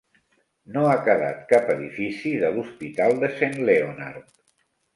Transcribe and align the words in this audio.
No 0.77 0.85
ha 0.91 0.95
quedat 1.07 1.43
cap 1.51 1.69
edifici 1.75 2.33
de 2.45 2.51
l'hospital 2.57 3.17
de 3.25 3.33
Saint 3.39 3.57
Leonard. 3.71 4.37